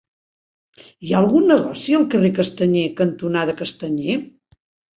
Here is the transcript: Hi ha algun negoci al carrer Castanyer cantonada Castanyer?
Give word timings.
Hi 1.07 1.11
ha 1.13 1.19
algun 1.19 1.45
negoci 1.51 1.97
al 1.99 2.07
carrer 2.15 2.33
Castanyer 2.41 2.89
cantonada 3.05 3.59
Castanyer? 3.63 4.21